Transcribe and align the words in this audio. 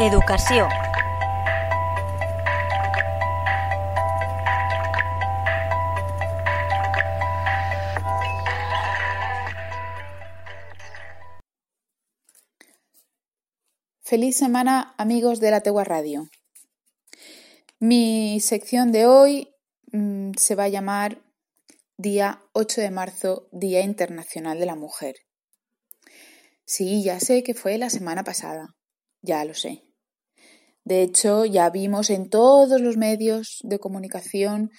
Educación. 0.00 0.68
Feliz 14.02 14.36
semana 14.36 14.94
amigos 14.98 15.40
de 15.40 15.50
la 15.50 15.62
Tegua 15.62 15.82
Radio. 15.82 16.28
Mi 17.80 18.38
sección 18.38 18.92
de 18.92 19.06
hoy 19.06 19.52
mmm, 19.90 20.30
se 20.38 20.54
va 20.54 20.64
a 20.64 20.68
llamar 20.68 21.24
Día 21.96 22.44
8 22.52 22.82
de 22.82 22.90
marzo, 22.92 23.48
Día 23.50 23.80
Internacional 23.80 24.60
de 24.60 24.66
la 24.66 24.76
Mujer. 24.76 25.16
Sí, 26.64 27.02
ya 27.02 27.18
sé 27.18 27.42
que 27.42 27.54
fue 27.54 27.78
la 27.78 27.90
semana 27.90 28.22
pasada, 28.22 28.76
ya 29.22 29.44
lo 29.44 29.54
sé. 29.54 29.87
De 30.88 31.02
hecho, 31.02 31.44
ya 31.44 31.68
vimos 31.68 32.08
en 32.08 32.30
todos 32.30 32.80
los 32.80 32.96
medios 32.96 33.58
de 33.62 33.78
comunicación 33.78 34.70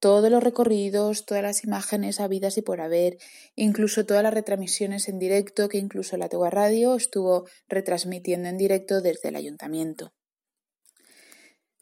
todos 0.00 0.30
los 0.30 0.42
recorridos, 0.42 1.26
todas 1.26 1.42
las 1.42 1.62
imágenes 1.62 2.20
habidas 2.20 2.56
y 2.56 2.62
por 2.62 2.80
haber, 2.80 3.18
incluso 3.54 4.06
todas 4.06 4.22
las 4.22 4.32
retransmisiones 4.32 5.10
en 5.10 5.18
directo 5.18 5.68
que 5.68 5.76
incluso 5.76 6.16
la 6.16 6.30
Tegua 6.30 6.48
Radio 6.48 6.94
estuvo 6.94 7.46
retransmitiendo 7.68 8.48
en 8.48 8.56
directo 8.56 9.02
desde 9.02 9.28
el 9.28 9.36
ayuntamiento. 9.36 10.14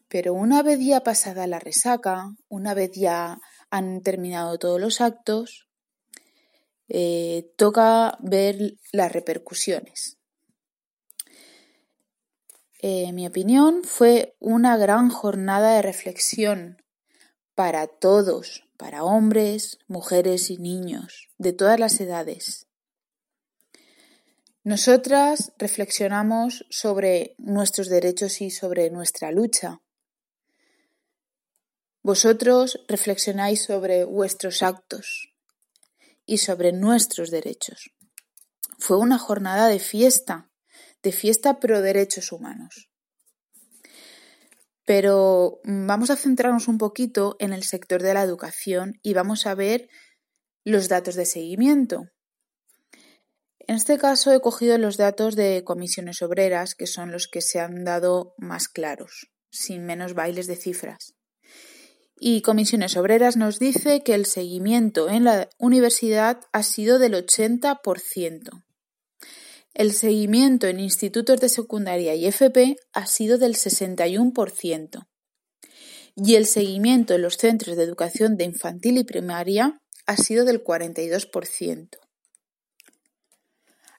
Pero 0.08 0.34
una 0.34 0.64
vez 0.64 0.80
ya 0.80 1.04
pasada 1.04 1.46
la 1.46 1.60
resaca, 1.60 2.34
una 2.48 2.74
vez 2.74 2.90
ya 2.90 3.38
han 3.70 4.02
terminado 4.02 4.58
todos 4.58 4.80
los 4.80 5.00
actos, 5.00 5.68
eh, 6.88 7.52
toca 7.56 8.18
ver 8.20 8.78
las 8.90 9.12
repercusiones. 9.12 10.15
En 12.88 13.16
mi 13.16 13.26
opinión, 13.26 13.82
fue 13.82 14.36
una 14.38 14.76
gran 14.76 15.10
jornada 15.10 15.74
de 15.74 15.82
reflexión 15.82 16.84
para 17.56 17.88
todos, 17.88 18.62
para 18.76 19.02
hombres, 19.02 19.80
mujeres 19.88 20.50
y 20.50 20.58
niños, 20.58 21.28
de 21.36 21.52
todas 21.52 21.80
las 21.80 21.98
edades. 22.00 22.68
Nosotras 24.62 25.52
reflexionamos 25.58 26.64
sobre 26.70 27.34
nuestros 27.38 27.88
derechos 27.88 28.40
y 28.40 28.52
sobre 28.52 28.88
nuestra 28.90 29.32
lucha. 29.32 29.82
Vosotros 32.02 32.84
reflexionáis 32.86 33.64
sobre 33.64 34.04
vuestros 34.04 34.62
actos 34.62 35.34
y 36.24 36.38
sobre 36.38 36.70
nuestros 36.70 37.32
derechos. 37.32 37.90
Fue 38.78 38.96
una 38.96 39.18
jornada 39.18 39.66
de 39.66 39.80
fiesta, 39.80 40.52
de 41.02 41.12
fiesta 41.12 41.60
pro 41.60 41.82
derechos 41.82 42.32
humanos. 42.32 42.88
Pero 44.84 45.60
mm, 45.64 45.86
vamos 45.86 46.10
a 46.10 46.16
centrarnos 46.16 46.68
un 46.68 46.78
poquito 46.78 47.36
en 47.38 47.52
el 47.52 47.64
sector 47.64 48.02
de 48.02 48.14
la 48.14 48.22
educación 48.22 48.98
y 49.02 49.14
vamos 49.14 49.46
a 49.46 49.54
ver 49.54 49.88
los 50.64 50.88
datos 50.88 51.14
de 51.14 51.26
seguimiento. 51.26 52.04
En 53.60 53.74
este 53.74 53.98
caso 53.98 54.32
he 54.32 54.40
cogido 54.40 54.78
los 54.78 54.96
datos 54.96 55.34
de 55.34 55.64
comisiones 55.64 56.22
obreras, 56.22 56.76
que 56.76 56.86
son 56.86 57.10
los 57.10 57.26
que 57.26 57.40
se 57.40 57.58
han 57.58 57.84
dado 57.84 58.34
más 58.38 58.68
claros, 58.68 59.32
sin 59.50 59.84
menos 59.84 60.14
bailes 60.14 60.46
de 60.46 60.54
cifras. 60.54 61.16
Y 62.18 62.40
Comisiones 62.40 62.96
Obreras 62.96 63.36
nos 63.36 63.58
dice 63.58 64.02
que 64.02 64.14
el 64.14 64.24
seguimiento 64.24 65.10
en 65.10 65.24
la 65.24 65.50
universidad 65.58 66.40
ha 66.52 66.62
sido 66.62 66.98
del 66.98 67.12
80%. 67.12 68.64
El 69.76 69.92
seguimiento 69.92 70.68
en 70.68 70.80
institutos 70.80 71.38
de 71.38 71.50
secundaria 71.50 72.14
y 72.14 72.24
FP 72.24 72.76
ha 72.94 73.06
sido 73.06 73.36
del 73.36 73.56
61%. 73.56 75.06
Y 76.16 76.34
el 76.36 76.46
seguimiento 76.46 77.12
en 77.12 77.20
los 77.20 77.36
centros 77.36 77.76
de 77.76 77.82
educación 77.82 78.38
de 78.38 78.44
infantil 78.44 78.96
y 78.96 79.04
primaria 79.04 79.78
ha 80.06 80.16
sido 80.16 80.46
del 80.46 80.64
42%. 80.64 81.98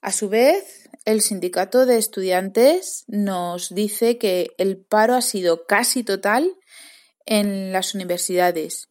A 0.02 0.12
su 0.12 0.30
vez, 0.30 0.90
el 1.06 1.22
sindicato 1.22 1.86
de 1.86 2.00
estudiantes 2.00 3.04
nos 3.06 3.70
dice 3.70 4.18
que 4.18 4.48
el 4.58 4.84
paro 4.84 5.14
ha 5.14 5.22
sido 5.22 5.68
casi 5.68 6.02
total 6.02 6.58
en 7.28 7.72
las 7.72 7.94
universidades 7.94 8.90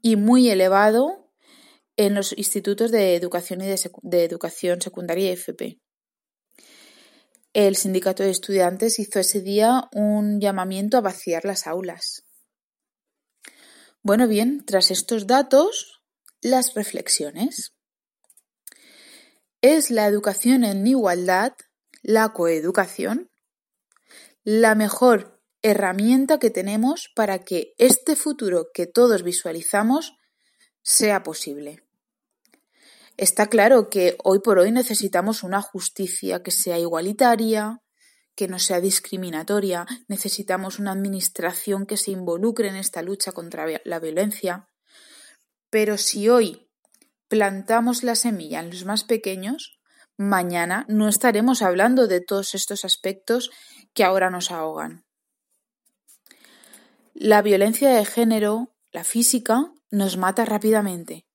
y 0.00 0.14
muy 0.14 0.50
elevado 0.50 1.32
en 1.96 2.14
los 2.14 2.32
institutos 2.38 2.92
de 2.92 3.16
educación 3.16 3.60
y 3.62 3.66
de, 3.66 3.90
de 4.02 4.24
educación 4.24 4.80
secundaria 4.80 5.30
y 5.30 5.32
FP. 5.32 5.81
El 7.52 7.76
sindicato 7.76 8.22
de 8.22 8.30
estudiantes 8.30 8.98
hizo 8.98 9.20
ese 9.20 9.40
día 9.40 9.88
un 9.92 10.40
llamamiento 10.40 10.96
a 10.96 11.02
vaciar 11.02 11.44
las 11.44 11.66
aulas. 11.66 12.24
Bueno, 14.02 14.26
bien, 14.26 14.64
tras 14.64 14.90
estos 14.90 15.26
datos, 15.26 16.02
las 16.40 16.74
reflexiones. 16.74 17.74
¿Es 19.60 19.90
la 19.90 20.06
educación 20.06 20.64
en 20.64 20.86
igualdad, 20.86 21.52
la 22.02 22.32
coeducación, 22.32 23.30
la 24.44 24.74
mejor 24.74 25.40
herramienta 25.62 26.38
que 26.38 26.50
tenemos 26.50 27.10
para 27.14 27.38
que 27.38 27.74
este 27.78 28.16
futuro 28.16 28.70
que 28.74 28.86
todos 28.86 29.22
visualizamos 29.22 30.16
sea 30.82 31.22
posible. 31.22 31.84
Está 33.16 33.48
claro 33.48 33.90
que 33.90 34.16
hoy 34.24 34.40
por 34.40 34.58
hoy 34.58 34.72
necesitamos 34.72 35.42
una 35.42 35.60
justicia 35.60 36.42
que 36.42 36.50
sea 36.50 36.78
igualitaria, 36.78 37.82
que 38.34 38.48
no 38.48 38.58
sea 38.58 38.80
discriminatoria, 38.80 39.86
necesitamos 40.08 40.78
una 40.78 40.92
administración 40.92 41.86
que 41.86 41.98
se 41.98 42.10
involucre 42.10 42.68
en 42.68 42.76
esta 42.76 43.02
lucha 43.02 43.32
contra 43.32 43.66
la 43.84 44.00
violencia. 44.00 44.68
Pero 45.68 45.98
si 45.98 46.28
hoy 46.28 46.70
plantamos 47.28 48.02
la 48.02 48.14
semilla 48.14 48.60
en 48.60 48.70
los 48.70 48.84
más 48.84 49.04
pequeños, 49.04 49.78
mañana 50.16 50.86
no 50.88 51.08
estaremos 51.08 51.62
hablando 51.62 52.06
de 52.06 52.20
todos 52.20 52.54
estos 52.54 52.84
aspectos 52.84 53.50
que 53.92 54.04
ahora 54.04 54.30
nos 54.30 54.50
ahogan. 54.50 55.04
La 57.14 57.42
violencia 57.42 57.90
de 57.90 58.04
género, 58.06 58.74
la 58.90 59.04
física, 59.04 59.72
nos 59.90 60.16
mata 60.16 60.46
rápidamente, 60.46 61.26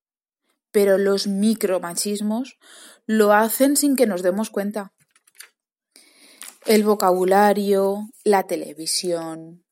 pero 0.72 0.98
los 0.98 1.28
micromachismos 1.28 2.58
lo 3.06 3.34
hacen 3.34 3.78
sin 3.78 3.96
que 3.96 4.08
nos 4.08 4.22
demos 4.22 4.50
cuenta. 4.50 4.94
El 6.66 6.84
vocabulario, 6.84 8.10
la 8.24 8.44
televisión, 8.44 9.66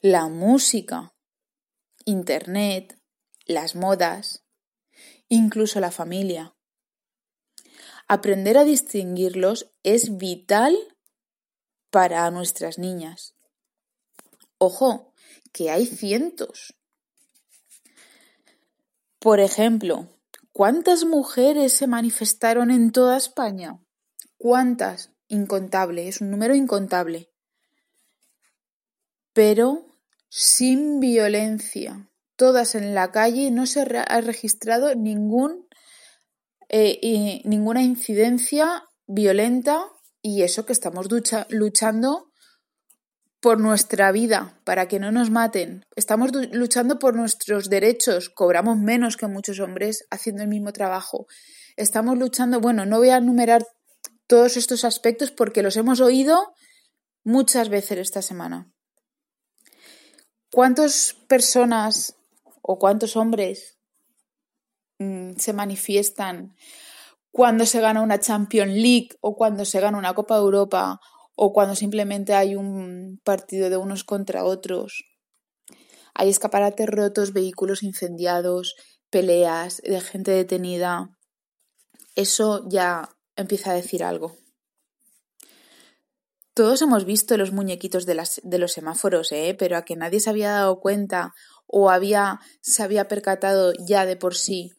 la 0.00 0.28
música, 0.28 1.14
Internet, 2.06 2.98
las 3.46 3.74
modas, 3.74 4.44
incluso 5.28 5.80
la 5.80 5.90
familia. 5.90 6.54
Aprender 8.08 8.58
a 8.58 8.64
distinguirlos 8.64 9.70
es 9.82 10.16
vital 10.16 10.76
para 11.90 12.30
nuestras 12.30 12.78
niñas. 12.78 13.34
Ojo, 14.58 15.12
que 15.52 15.70
hay 15.70 15.86
cientos. 15.86 16.74
Por 19.18 19.40
ejemplo, 19.40 20.13
¿cuántas 20.54 21.04
mujeres 21.04 21.74
se 21.74 21.86
manifestaron 21.86 22.70
en 22.70 22.92
toda 22.92 23.18
España? 23.18 23.78
¿Cuántas? 24.38 25.10
Incontable, 25.28 26.08
es 26.08 26.20
un 26.20 26.30
número 26.30 26.54
incontable. 26.54 27.30
Pero 29.32 29.84
sin 30.28 31.00
violencia, 31.00 32.08
todas 32.36 32.76
en 32.76 32.94
la 32.94 33.10
calle, 33.10 33.50
no 33.50 33.66
se 33.66 33.80
ha 33.80 34.20
registrado 34.20 34.94
ningún, 34.94 35.66
eh, 36.68 37.42
ninguna 37.44 37.82
incidencia 37.82 38.84
violenta 39.06 39.84
y 40.22 40.42
eso 40.42 40.64
que 40.64 40.72
estamos 40.72 41.08
luchando 41.50 42.32
por 43.44 43.60
nuestra 43.60 44.10
vida, 44.10 44.58
para 44.64 44.88
que 44.88 44.98
no 44.98 45.12
nos 45.12 45.28
maten. 45.28 45.84
Estamos 45.96 46.30
luchando 46.52 46.98
por 46.98 47.14
nuestros 47.14 47.68
derechos, 47.68 48.30
cobramos 48.30 48.78
menos 48.78 49.18
que 49.18 49.26
muchos 49.26 49.60
hombres 49.60 50.06
haciendo 50.10 50.42
el 50.42 50.48
mismo 50.48 50.72
trabajo. 50.72 51.26
Estamos 51.76 52.16
luchando, 52.16 52.58
bueno, 52.58 52.86
no 52.86 52.96
voy 52.96 53.10
a 53.10 53.18
enumerar 53.18 53.62
todos 54.26 54.56
estos 54.56 54.82
aspectos 54.86 55.30
porque 55.30 55.62
los 55.62 55.76
hemos 55.76 56.00
oído 56.00 56.54
muchas 57.22 57.68
veces 57.68 57.98
esta 57.98 58.22
semana. 58.22 58.72
¿Cuántas 60.50 61.12
personas 61.28 62.16
o 62.62 62.78
cuántos 62.78 63.14
hombres 63.14 63.76
mmm, 64.98 65.32
se 65.36 65.52
manifiestan 65.52 66.56
cuando 67.30 67.66
se 67.66 67.82
gana 67.82 68.00
una 68.00 68.20
Champions 68.20 68.72
League 68.72 69.10
o 69.20 69.36
cuando 69.36 69.66
se 69.66 69.80
gana 69.80 69.98
una 69.98 70.14
Copa 70.14 70.36
de 70.36 70.40
Europa 70.40 70.98
o 71.34 71.52
cuando 71.52 71.74
simplemente 71.74 72.34
hay 72.34 72.54
un 72.54 73.20
partido 73.24 73.70
de 73.70 73.76
unos 73.76 74.04
contra 74.04 74.44
otros. 74.44 75.04
Hay 76.14 76.28
escaparates 76.28 76.88
rotos, 76.88 77.32
vehículos 77.32 77.82
incendiados, 77.82 78.76
peleas 79.10 79.82
de 79.82 80.00
gente 80.00 80.30
detenida. 80.30 81.16
Eso 82.14 82.64
ya 82.68 83.08
empieza 83.36 83.72
a 83.72 83.74
decir 83.74 84.04
algo. 84.04 84.36
Todos 86.54 86.82
hemos 86.82 87.04
visto 87.04 87.36
los 87.36 87.50
muñequitos 87.50 88.06
de, 88.06 88.14
los 88.58 88.72
semáforos, 88.72 89.32
¿eh? 89.32 89.56
pero 89.58 89.76
a 89.76 89.84
que 89.84 89.96
nadie 89.96 90.20
se 90.20 90.30
había 90.30 90.52
dado 90.52 90.78
cuenta 90.78 91.34
o 91.66 91.90
había, 91.90 92.38
se 92.60 92.84
había 92.84 93.08
percatado 93.08 93.72
ya 93.84 94.06
de 94.06 94.16
por 94.16 94.36
sí 94.36 94.70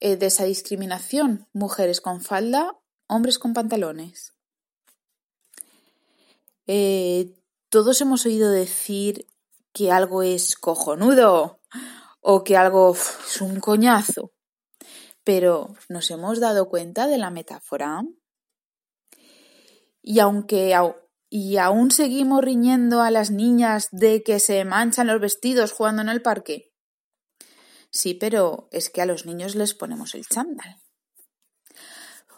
eh, 0.00 0.16
de 0.16 0.26
esa 0.26 0.44
discriminación. 0.44 1.48
Mujeres 1.54 2.02
con 2.02 2.20
falda, 2.20 2.78
hombres 3.06 3.38
con 3.38 3.54
pantalones. 3.54 4.33
Eh, 6.66 7.34
todos 7.68 8.00
hemos 8.00 8.24
oído 8.26 8.50
decir 8.50 9.26
que 9.72 9.90
algo 9.90 10.22
es 10.22 10.56
cojonudo 10.56 11.60
o 12.20 12.44
que 12.44 12.56
algo 12.56 12.92
es 12.94 13.40
un 13.40 13.60
coñazo. 13.60 14.32
Pero 15.24 15.74
¿nos 15.88 16.10
hemos 16.10 16.40
dado 16.40 16.68
cuenta 16.68 17.06
de 17.06 17.18
la 17.18 17.30
metáfora? 17.30 18.02
Y 20.02 20.20
aunque 20.20 20.74
y 21.30 21.56
aún 21.56 21.90
seguimos 21.90 22.44
riñendo 22.44 23.00
a 23.00 23.10
las 23.10 23.30
niñas 23.30 23.88
de 23.90 24.22
que 24.22 24.38
se 24.38 24.64
manchan 24.64 25.08
los 25.08 25.20
vestidos 25.20 25.72
jugando 25.72 26.02
en 26.02 26.08
el 26.08 26.22
parque. 26.22 26.72
Sí, 27.90 28.14
pero 28.14 28.68
es 28.70 28.90
que 28.90 29.02
a 29.02 29.06
los 29.06 29.26
niños 29.26 29.54
les 29.54 29.74
ponemos 29.74 30.14
el 30.14 30.26
chándal. 30.26 30.80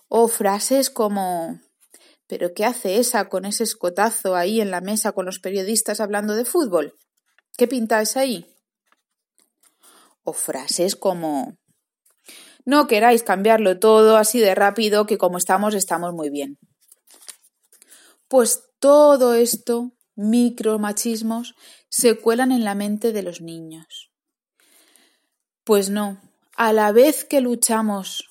O 0.08 0.28
frases 0.28 0.88
como 0.88 1.60
¿Pero 2.26 2.54
qué 2.54 2.64
hace 2.64 2.98
esa 2.98 3.28
con 3.28 3.44
ese 3.44 3.64
escotazo 3.64 4.34
ahí 4.34 4.60
en 4.60 4.70
la 4.70 4.80
mesa 4.80 5.12
con 5.12 5.26
los 5.26 5.38
periodistas 5.38 6.00
hablando 6.00 6.34
de 6.34 6.44
fútbol? 6.44 6.94
¿Qué 7.56 7.68
pintáis 7.68 8.16
ahí? 8.16 8.46
O 10.24 10.32
frases 10.32 10.96
como 10.96 11.56
No 12.64 12.88
queráis 12.88 13.22
cambiarlo 13.22 13.78
todo 13.78 14.16
así 14.16 14.40
de 14.40 14.54
rápido 14.54 15.06
que 15.06 15.18
como 15.18 15.38
estamos 15.38 15.74
estamos 15.74 16.12
muy 16.12 16.30
bien. 16.30 16.58
Pues 18.28 18.64
todo 18.80 19.34
esto, 19.34 19.92
micromachismos, 20.16 21.54
se 21.88 22.18
cuelan 22.18 22.50
en 22.50 22.64
la 22.64 22.74
mente 22.74 23.12
de 23.12 23.22
los 23.22 23.40
niños. 23.40 24.10
Pues 25.62 25.90
no, 25.90 26.20
a 26.56 26.72
la 26.72 26.90
vez 26.90 27.24
que 27.24 27.40
luchamos 27.40 28.24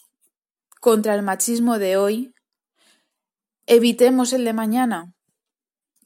contra 0.82 1.16
el 1.16 1.22
machismo 1.22 1.80
de 1.80 1.98
hoy, 1.98 2.35
evitemos 3.66 4.34
el 4.34 4.46
de 4.46 4.54
mañana. 4.54 5.14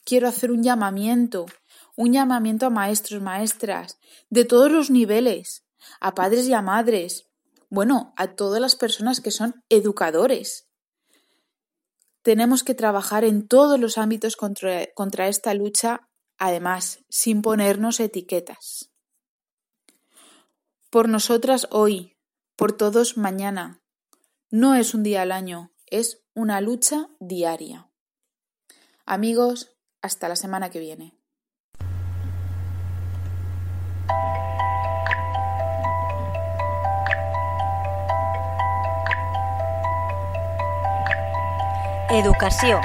Quiero 0.06 0.28
hacer 0.28 0.52
un 0.52 0.64
llamamiento, 0.64 1.46
un 1.96 2.14
llamamiento 2.14 2.66
a 2.66 2.70
maestros, 2.70 3.22
maestras, 3.22 4.00
de 4.30 4.46
todos 4.46 4.72
los 4.72 4.90
niveles, 4.90 5.66
a 6.00 6.16
padres 6.16 6.48
y 6.48 6.54
a 6.54 6.62
madres, 6.62 7.28
bueno, 7.70 8.14
a 8.18 8.36
todas 8.36 8.62
las 8.62 8.76
personas 8.76 9.22
que 9.22 9.32
son 9.32 9.64
educadores. 9.70 10.68
Tenemos 12.22 12.64
que 12.64 12.74
trabajar 12.74 13.24
en 13.24 13.48
todos 13.48 13.80
los 13.80 13.98
ámbitos 13.98 14.36
contra, 14.36 14.88
contra 14.94 15.28
esta 15.28 15.54
lucha, 15.54 16.10
además, 16.38 17.00
sin 17.10 17.42
ponernos 17.42 18.00
etiquetas. 18.00 18.92
Por 20.90 21.08
nosotras 21.08 21.68
hoy, 21.72 22.18
por 22.56 22.72
todos 22.74 23.18
mañana. 23.18 23.82
No 24.50 24.74
es 24.74 24.94
un 24.94 25.04
día 25.04 25.22
al 25.22 25.32
año, 25.32 25.72
es 25.86 26.24
una 26.40 26.62
lucha 26.62 27.10
diaria. 27.20 27.90
Amigos, 29.06 29.76
hasta 30.02 30.30
la 30.30 30.38
semana 30.38 30.70
que 30.70 30.80
viene. 30.80 31.14
Educació 42.10 42.80